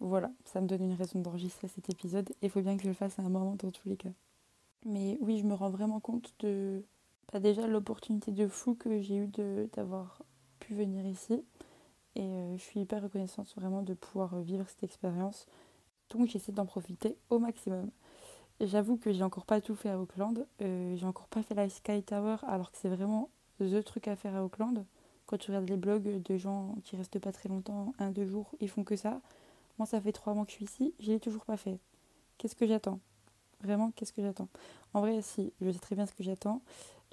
[0.00, 2.30] voilà, ça me donne une raison d'enregistrer cet épisode.
[2.42, 4.12] Et il faut bien que je le fasse à un moment dans tous les cas.
[4.84, 6.84] Mais oui, je me rends vraiment compte de
[7.32, 9.28] pas déjà l'opportunité de fou que j'ai eu
[9.74, 10.22] d'avoir
[10.60, 11.42] pu venir ici.
[12.18, 15.46] Et euh, je suis hyper reconnaissante vraiment de pouvoir euh, vivre cette expérience.
[16.10, 17.90] Donc j'essaie d'en profiter au maximum.
[18.60, 20.44] J'avoue que j'ai encore pas tout fait à Auckland.
[20.60, 24.16] Euh, j'ai encore pas fait la Sky Tower alors que c'est vraiment the truc à
[24.16, 24.84] faire à Auckland.
[25.26, 28.50] Quand tu regardes les blogs de gens qui restent pas très longtemps, un, deux jours,
[28.60, 29.20] ils font que ça.
[29.78, 31.78] Moi, ça fait trois mois que je suis ici, je l'ai toujours pas fait.
[32.36, 32.98] Qu'est-ce que j'attends?
[33.62, 34.48] Vraiment, qu'est-ce que j'attends?
[34.92, 36.62] En vrai, si, je sais très bien ce que j'attends.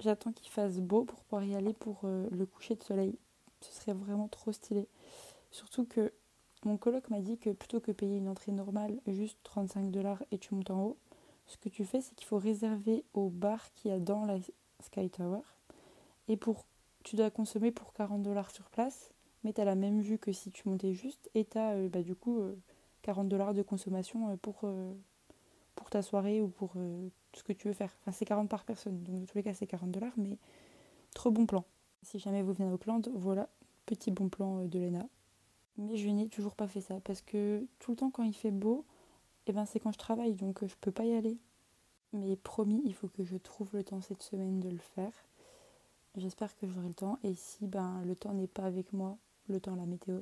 [0.00, 3.16] J'attends qu'il fasse beau pour pouvoir y aller pour le coucher de soleil.
[3.60, 4.88] Ce serait vraiment trop stylé.
[5.50, 6.12] Surtout que
[6.64, 10.38] mon coloc m'a dit que plutôt que payer une entrée normale, juste 35 dollars et
[10.38, 10.96] tu montes en haut,
[11.46, 14.38] ce que tu fais, c'est qu'il faut réserver au bar qu'il y a dans la
[14.82, 15.42] Sky Tower.
[16.28, 16.66] Et pour,
[17.04, 19.12] tu dois consommer pour 40 dollars sur place
[19.46, 21.88] mais tu as la même vue que si tu montais juste et tu as euh,
[21.88, 22.42] bah, du coup
[23.02, 24.64] 40 euh, dollars de consommation euh, pour,
[25.88, 26.72] ta soirée ou pour
[27.32, 27.94] ce que tu veux faire.
[28.00, 30.36] Enfin, c'est 40 par personne, donc dans tous les cas, c'est 40 dollars, mais
[31.14, 31.64] trop bon plan.
[32.06, 33.48] Si jamais vous venez à Auckland, voilà,
[33.84, 35.08] petit bon plan de Lena.
[35.76, 38.52] Mais je n'ai toujours pas fait ça parce que tout le temps quand il fait
[38.52, 38.84] beau,
[39.48, 41.36] eh ben c'est quand je travaille donc je peux pas y aller.
[42.12, 45.10] Mais promis, il faut que je trouve le temps cette semaine de le faire.
[46.16, 49.58] J'espère que j'aurai le temps et si ben le temps n'est pas avec moi, le
[49.58, 50.20] temps, la météo,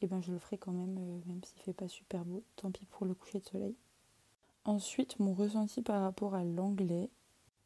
[0.00, 2.42] eh ben je le ferai quand même, euh, même s'il fait pas super beau.
[2.56, 3.76] Tant pis pour le coucher de soleil.
[4.64, 7.08] Ensuite, mon ressenti par rapport à l'anglais.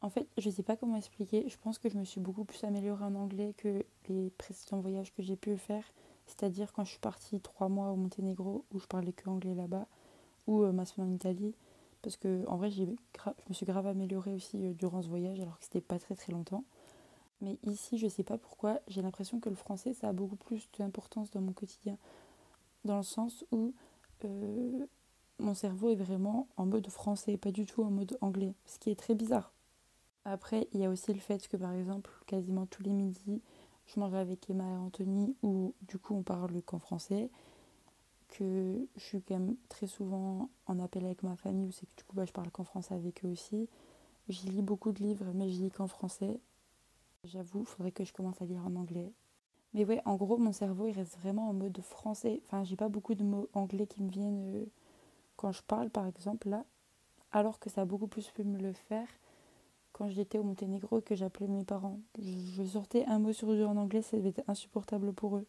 [0.05, 1.49] En fait, je sais pas comment expliquer.
[1.49, 5.11] Je pense que je me suis beaucoup plus améliorée en anglais que les précédents voyages
[5.15, 5.83] que j'ai pu faire.
[6.27, 9.87] C'est-à-dire quand je suis partie trois mois au Monténégro où je parlais que anglais là-bas,
[10.45, 11.55] ou euh, ma semaine en Italie.
[12.03, 15.57] Parce que en vrai, je me suis grave améliorée aussi euh, durant ce voyage, alors
[15.57, 16.65] que c'était pas très très longtemps.
[17.41, 20.69] Mais ici, je sais pas pourquoi, j'ai l'impression que le français, ça a beaucoup plus
[20.77, 21.97] d'importance dans mon quotidien.
[22.83, 23.73] Dans le sens où
[24.23, 24.85] euh,
[25.39, 28.53] mon cerveau est vraiment en mode français, pas du tout en mode anglais.
[28.67, 29.54] Ce qui est très bizarre.
[30.25, 33.41] Après, il y a aussi le fait que, par exemple, quasiment tous les midis,
[33.85, 37.29] je mange avec Emma et Anthony, où du coup on parle qu'en français.
[38.29, 41.95] Que je suis quand même très souvent en appel avec ma famille, où c'est que
[41.95, 43.69] du coup bah, je parle qu'en français avec eux aussi.
[44.27, 46.39] J'y lis beaucoup de livres, mais je lis qu'en français.
[47.23, 49.13] J'avoue, il faudrait que je commence à lire en anglais.
[49.73, 52.41] Mais ouais, en gros, mon cerveau, il reste vraiment en mode français.
[52.45, 54.65] Enfin, j'ai pas beaucoup de mots anglais qui me viennent euh,
[55.35, 56.65] quand je parle, par exemple, là.
[57.31, 59.07] Alors que ça a beaucoup plus pu me le faire
[59.95, 62.01] quand j'étais au Monténégro que j'appelais mes parents.
[62.19, 65.45] Je sortais un mot sur deux en anglais, ça devait être insupportable pour eux.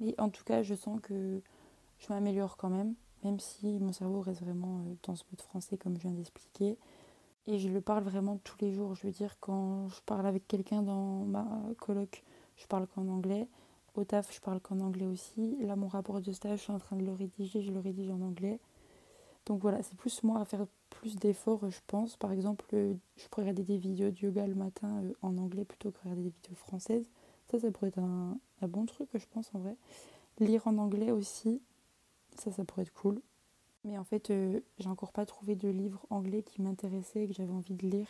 [0.00, 1.42] Mais en tout cas, je sens que
[1.98, 5.76] je m'améliore quand même, même si mon cerveau reste vraiment euh, dans ce mode français,
[5.76, 6.78] comme je viens d'expliquer.
[7.46, 8.94] Et je le parle vraiment tous les jours.
[8.94, 11.46] Je veux dire, quand je parle avec quelqu'un dans ma
[11.78, 12.24] coloc,
[12.56, 13.48] je parle qu'en anglais.
[13.96, 15.56] Au taf, je parle qu'en anglais aussi.
[15.60, 18.10] Là, mon rapport de stage, je suis en train de le rédiger, je le rédige
[18.10, 18.60] en anglais.
[19.44, 22.16] Donc voilà, c'est plus moi à faire plus d'efforts, je pense.
[22.16, 25.90] Par exemple, je pourrais regarder des vidéos de yoga le matin euh, en anglais plutôt
[25.90, 27.08] que regarder des vidéos françaises.
[27.50, 29.76] Ça, ça pourrait être un, bon truc, je pense, en vrai.
[30.38, 31.60] Lire en anglais aussi,
[32.36, 33.20] ça, ça pourrait être cool.
[33.84, 37.34] Mais en fait, euh, j'ai encore pas trouvé de livre anglais qui m'intéressait et que
[37.34, 38.08] j'avais envie de lire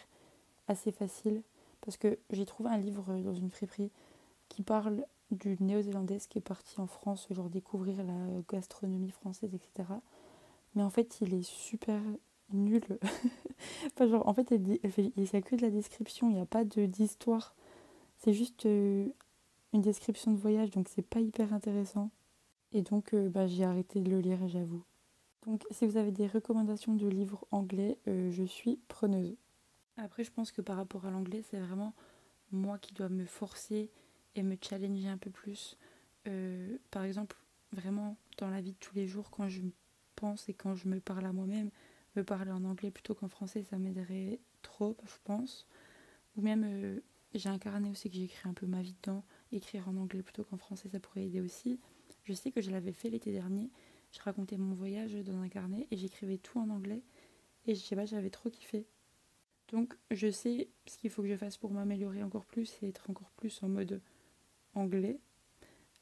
[0.66, 1.42] assez facile.
[1.80, 3.90] Parce que j'ai trouvé un livre dans une friperie
[4.48, 9.88] qui parle d'une néo-zélandaise qui est partie en France, genre découvrir la gastronomie française, etc.
[10.74, 12.00] Mais en fait, il est super
[12.52, 12.82] nul.
[14.00, 17.54] en fait, il n'y a que de la description, il n'y a pas d'histoire.
[18.18, 19.06] C'est juste euh,
[19.72, 22.10] une description de voyage, donc c'est pas hyper intéressant.
[22.72, 24.82] Et donc, euh, bah, j'ai arrêté de le lire, j'avoue.
[25.46, 29.36] Donc si vous avez des recommandations de livres anglais, euh, je suis preneuse.
[29.96, 31.94] Après, je pense que par rapport à l'anglais, c'est vraiment
[32.50, 33.90] moi qui dois me forcer
[34.34, 35.76] et me challenger un peu plus.
[36.90, 37.38] Par exemple,
[37.72, 39.62] vraiment dans la vie de tous les jours, quand je
[40.14, 41.70] pense et quand je me parle à moi-même,
[42.22, 45.66] parler en anglais plutôt qu'en français, ça m'aiderait trop, je pense.
[46.36, 47.00] Ou même, euh,
[47.34, 49.24] j'ai un carnet aussi que j'écris un peu ma vie dedans.
[49.52, 51.80] Écrire en anglais plutôt qu'en français, ça pourrait aider aussi.
[52.24, 53.70] Je sais que je l'avais fait l'été dernier.
[54.12, 57.02] Je racontais mon voyage dans un carnet et j'écrivais tout en anglais.
[57.66, 58.86] Et je sais pas, j'avais trop kiffé.
[59.70, 63.10] Donc je sais ce qu'il faut que je fasse pour m'améliorer encore plus et être
[63.10, 64.00] encore plus en mode
[64.74, 65.20] anglais.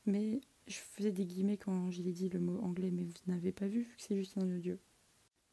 [0.07, 3.67] Mais je faisais des guillemets quand j'ai dit le mot anglais, mais vous n'avez pas
[3.67, 4.79] vu vu que c'est juste un audio.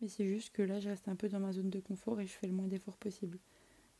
[0.03, 2.27] Mais c'est juste que là, je reste un peu dans ma zone de confort et
[2.27, 3.39] je fais le moins d'efforts possible.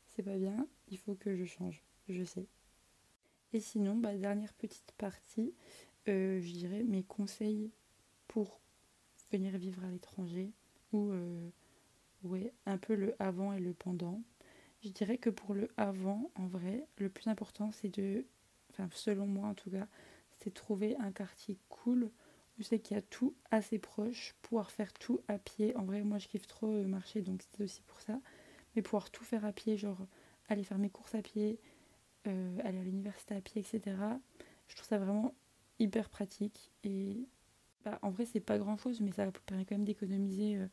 [0.06, 2.46] C'est pas bien, il faut que je change, je sais.
[3.54, 5.54] Et sinon, bah, dernière petite partie,
[6.10, 7.72] euh, je dirais mes conseils
[8.28, 8.60] pour
[9.32, 10.52] venir vivre à l'étranger
[10.92, 11.50] ou euh,
[12.24, 14.22] ouais, un peu le avant et le pendant.
[14.84, 18.26] Je dirais que pour le avant, en vrai, le plus important c'est de,
[18.72, 19.88] enfin selon moi en tout cas,
[20.40, 22.12] c'est trouver un quartier cool
[22.60, 25.76] où c'est qu'il y a tout assez proche, pouvoir faire tout à pied.
[25.76, 28.20] En vrai, moi je kiffe trop euh, marcher donc c'est aussi pour ça.
[28.76, 30.06] Mais pouvoir tout faire à pied, genre
[30.50, 31.60] aller faire mes courses à pied,
[32.28, 33.98] euh, aller à l'université à pied, etc.
[34.68, 35.34] Je trouve ça vraiment
[35.80, 37.28] hyper pratique et
[37.84, 40.68] bah, en vrai c'est pas grand chose mais ça permet quand même d'économiser euh,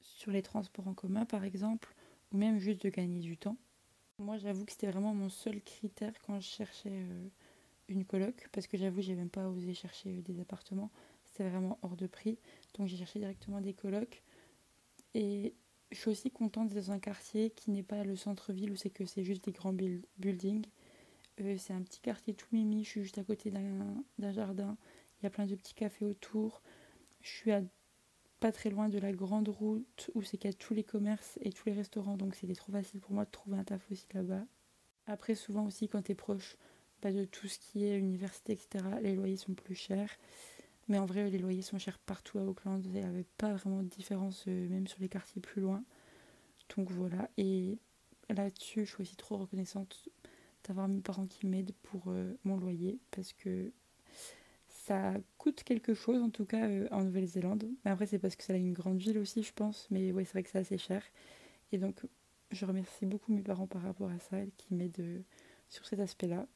[0.00, 1.94] sur les transports en commun par exemple
[2.32, 3.56] ou même juste de gagner du temps.
[4.18, 7.06] Moi j'avoue que c'était vraiment mon seul critère quand je cherchais
[7.88, 10.90] une coloc parce que j'avoue j'ai même pas osé chercher des appartements.
[11.24, 12.38] C'était vraiment hors de prix.
[12.74, 14.22] Donc j'ai cherché directement des colocs.
[15.14, 15.54] Et
[15.92, 18.90] je suis aussi contente d'être dans un quartier qui n'est pas le centre-ville où c'est
[18.90, 20.66] que c'est juste des grands buildings.
[21.40, 22.84] Euh, c'est un petit quartier tout mimi.
[22.84, 24.76] Je suis juste à côté d'un jardin.
[25.20, 26.62] Il y a plein de petits cafés autour.
[27.22, 27.62] Je suis à
[28.40, 31.38] pas très loin de la grande route où c'est qu'il y a tous les commerces
[31.40, 32.16] et tous les restaurants.
[32.16, 34.44] Donc c'était trop facile pour moi de trouver un taf aussi là-bas.
[35.06, 36.56] Après souvent aussi quand tu es proche
[37.12, 38.84] de tout ce qui est université, etc.
[39.02, 40.10] Les loyers sont plus chers.
[40.88, 42.84] Mais en vrai, les loyers sont chers partout à Auckland.
[42.84, 45.82] Il n'y avait pas vraiment de différence, euh, même sur les quartiers plus loin.
[46.76, 47.28] Donc voilà.
[47.36, 47.78] Et
[48.30, 50.08] là-dessus, je suis aussi trop reconnaissante
[50.64, 53.00] d'avoir mes parents qui m'aident pour euh, mon loyer.
[53.10, 53.72] Parce que
[54.68, 57.68] ça coûte quelque chose, en tout cas, euh, en Nouvelle-Zélande.
[57.84, 59.88] Mais après, c'est parce que c'est une grande ville aussi, je pense.
[59.90, 61.02] Mais ouais, c'est vrai que c'est assez cher.
[61.72, 62.06] Et donc,
[62.52, 65.24] je remercie beaucoup mes parents par rapport à ça, qui m'aident
[65.68, 66.46] sur cet aspect-là.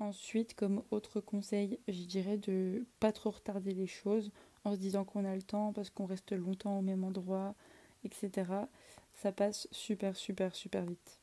[0.00, 4.32] Ensuite, comme autre conseil, je dirais de pas trop retarder les choses
[4.64, 7.54] en se disant qu'on a le temps parce qu'on reste longtemps au même endroit,
[8.04, 8.50] etc.
[9.12, 11.20] Ça passe super, super, super vite.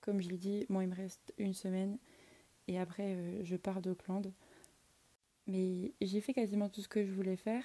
[0.00, 1.96] Comme je l'ai dit, moi il me reste une semaine
[2.66, 4.32] et après euh, je pars d'Auckland.
[5.46, 7.62] Mais j'ai fait quasiment tout ce que je voulais faire.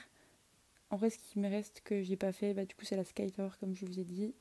[0.91, 3.03] En vrai, ce qui me reste que j'ai pas fait, bah, du coup, c'est la
[3.03, 4.33] skater, comme je vous ai dit.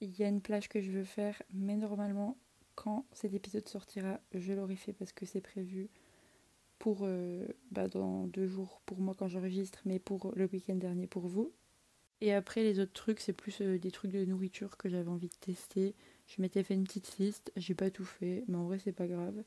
[0.00, 2.36] Il y a une plage que je veux faire, mais normalement,
[2.74, 5.88] quand cet épisode sortira, je l'aurai fait parce que c'est prévu
[6.78, 11.06] pour euh, bah, dans deux jours pour moi quand j'enregistre, mais pour le week-end dernier
[11.06, 11.52] pour vous.
[12.20, 15.28] Et après les autres trucs, c'est plus euh, des trucs de nourriture que j'avais envie
[15.28, 15.94] de tester.
[16.26, 19.06] Je m'étais fait une petite liste, j'ai pas tout fait, mais en vrai c'est pas
[19.06, 19.42] grave.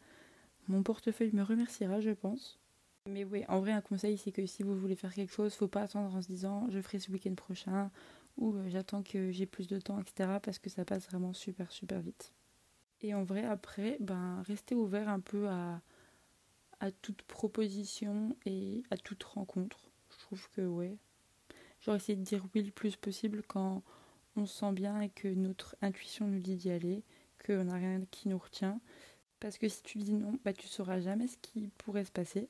[0.68, 2.60] Mon portefeuille me remerciera, je pense.
[3.08, 5.68] Mais oui, en vrai un conseil c'est que si vous voulez faire quelque chose, faut
[5.68, 7.90] pas attendre en se disant je ferai ce week-end prochain
[8.38, 10.40] ou euh, j'attends que j'ai plus de temps, etc.
[10.42, 12.34] Parce que ça passe vraiment super super vite.
[13.02, 15.82] Et en vrai, après, ben, rester ouvert un peu à,
[16.80, 19.92] à toute proposition et à toute rencontre.
[20.12, 20.98] Je trouve que, ouais.
[21.82, 23.84] J'aurais essayé de dire oui le plus possible quand
[24.36, 27.04] on se sent bien et que notre intuition nous dit d'y aller,
[27.46, 28.80] qu'on n'a rien qui nous retient.
[29.40, 32.48] Parce que si tu dis non, bah, tu sauras jamais ce qui pourrait se passer.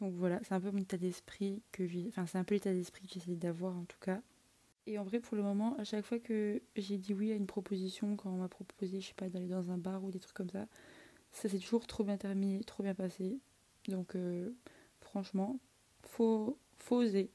[0.00, 2.06] Donc voilà, c'est un peu mon état d'esprit que j'ai.
[2.08, 4.20] Enfin, c'est un peu l'état d'esprit que j'essaie d'avoir en tout cas.
[4.86, 7.46] Et en vrai, pour le moment, à chaque fois que j'ai dit oui à une
[7.46, 10.36] proposition, quand on m'a proposé, je sais pas, d'aller dans un bar ou des trucs
[10.36, 10.66] comme ça,
[11.30, 13.38] ça s'est toujours trop bien terminé, trop bien passé.
[13.88, 14.50] Donc, euh,
[15.00, 15.58] franchement,
[16.02, 16.58] faut,
[16.90, 17.30] oser.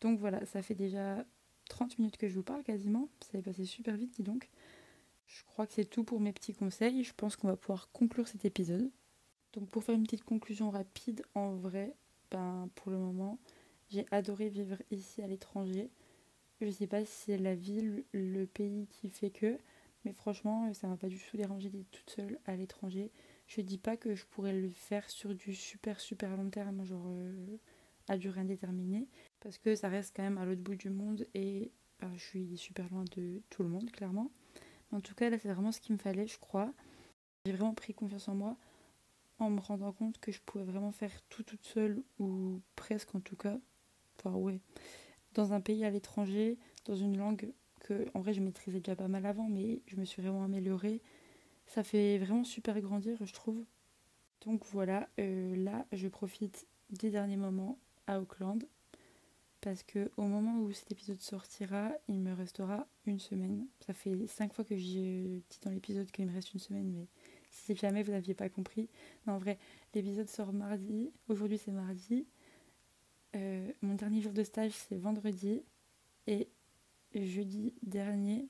[0.00, 1.24] Donc voilà, ça fait déjà
[1.68, 3.08] 30 minutes que je vous parle quasiment.
[3.20, 4.50] Ça est passé super vite, dis donc.
[5.26, 7.04] Je crois que c'est tout pour mes petits conseils.
[7.04, 8.90] Je pense qu'on va pouvoir conclure cet épisode.
[9.52, 11.94] Donc pour faire une petite conclusion rapide, en vrai,
[12.30, 13.38] ben, pour le moment,
[13.88, 15.90] j'ai adoré vivre ici à l'étranger.
[16.60, 19.58] Je sais pas si c'est la ville, le pays qui fait que,
[20.04, 23.10] mais franchement, ça m'a pas du tout dérangé d'être toute seule à l'étranger.
[23.46, 27.04] Je dis pas que je pourrais le faire sur du super super long terme, genre
[27.08, 27.58] euh,
[28.08, 29.06] à durée indéterminée,
[29.40, 32.56] parce que ça reste quand même à l'autre bout du monde et bah, je suis
[32.56, 34.30] super loin de tout le monde, clairement.
[34.90, 36.72] Mais en tout cas, là, c'est vraiment ce qu'il me fallait, je crois.
[37.44, 38.56] J'ai vraiment pris confiance en moi
[39.38, 43.20] en me rendant compte que je pouvais vraiment faire tout toute seule, ou presque en
[43.20, 43.58] tout cas.
[44.18, 44.60] Enfin, ouais
[45.36, 49.06] dans un pays à l'étranger, dans une langue que en vrai je maîtrisais déjà pas
[49.06, 51.00] mal avant, mais je me suis vraiment améliorée.
[51.66, 53.62] Ça fait vraiment super grandir, je trouve.
[54.44, 58.64] Donc voilà, euh, là je profite des derniers moments à Auckland.
[59.60, 63.66] parce que au moment où cet épisode sortira, il me restera une semaine.
[63.80, 67.08] Ça fait cinq fois que j'ai dit dans l'épisode qu'il me reste une semaine, mais
[67.50, 68.88] si jamais vous n'aviez pas compris,
[69.26, 69.58] non, en vrai,
[69.94, 71.10] l'épisode sort mardi.
[71.28, 72.26] Aujourd'hui, c'est mardi.
[73.36, 75.62] Euh, mon dernier jour de stage, c'est vendredi.
[76.26, 76.48] Et
[77.14, 78.48] jeudi dernier,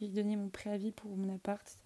[0.00, 1.78] j'ai donné mon préavis pour mon appart,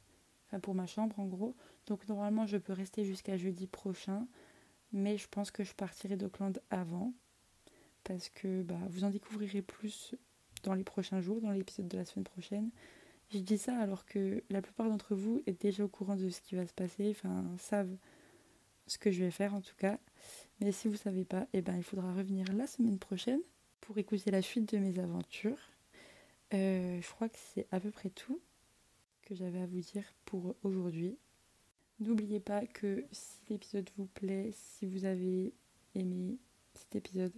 [0.47, 1.55] enfin pour ma chambre en gros.
[1.87, 4.27] Donc normalement, je peux rester jusqu'à jeudi prochain.
[4.93, 7.13] Mais je pense que je partirai d'Auckland avant.
[8.05, 10.15] Parce que bah, vous en découvrirez plus
[10.63, 12.71] dans les prochains jours, dans l'épisode de la semaine prochaine.
[13.31, 16.41] Je dis ça alors que la plupart d'entre vous est déjà au courant de ce
[16.41, 17.95] qui va se passer, enfin savent
[18.89, 19.99] ce que je vais faire en tout cas.
[20.61, 23.41] Mais si vous ne savez pas, eh ben, il faudra revenir la semaine prochaine
[23.81, 25.59] pour écouter la suite de mes aventures.
[26.55, 28.41] Euh, je crois que c'est à peu près tout
[29.23, 31.17] que j'avais à vous dire pour aujourd'hui.
[32.01, 35.53] N'oubliez pas que si l'épisode vous plaît, si vous avez
[35.95, 36.39] aimé
[36.75, 37.33] cet épisode,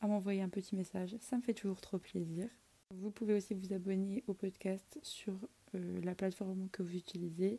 [0.00, 2.48] à m'envoyer un petit message, ça me fait toujours trop plaisir.
[2.90, 5.34] Vous pouvez aussi vous abonner au podcast sur
[5.74, 7.58] euh, la plateforme que vous utilisez,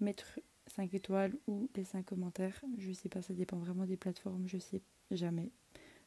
[0.00, 2.60] mettre 5 étoiles ou les 5 commentaires.
[2.78, 5.50] Je sais pas, ça dépend vraiment des plateformes, je sais jamais.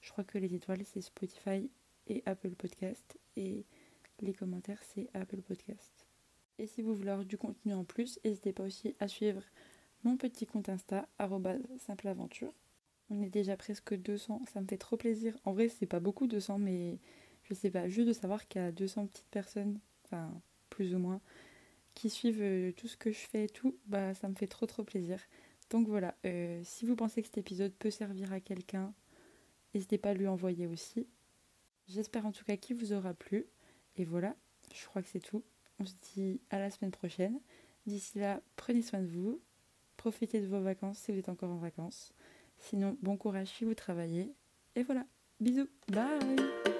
[0.01, 1.69] Je crois que les étoiles c'est Spotify
[2.07, 3.65] et Apple Podcast et
[4.21, 6.05] les commentaires c'est Apple Podcast.
[6.57, 9.41] Et si vous voulez avoir du contenu en plus, n'hésitez pas aussi à suivre
[10.03, 11.07] mon petit compte Insta,
[11.79, 12.53] simpleaventure.
[13.09, 15.37] On est déjà presque 200, ça me fait trop plaisir.
[15.43, 16.97] En vrai, c'est pas beaucoup 200, mais
[17.43, 20.31] je sais pas, juste de savoir qu'il y a 200 petites personnes, enfin
[20.69, 21.21] plus ou moins,
[21.95, 24.67] qui suivent euh, tout ce que je fais et tout, bah ça me fait trop
[24.67, 25.19] trop plaisir.
[25.71, 28.93] Donc voilà, euh, si vous pensez que cet épisode peut servir à quelqu'un,
[29.73, 31.07] n'hésitez pas à lui envoyer aussi.
[31.87, 33.47] J'espère en tout cas qu'il vous aura plu.
[33.95, 34.35] Et voilà,
[34.73, 35.43] je crois que c'est tout.
[35.79, 37.39] On se dit à la semaine prochaine.
[37.85, 39.41] D'ici là, prenez soin de vous.
[39.97, 42.13] Profitez de vos vacances si vous êtes encore en vacances.
[42.59, 44.33] Sinon, bon courage si vous travaillez.
[44.75, 45.05] Et voilà,
[45.39, 46.74] bisous, bye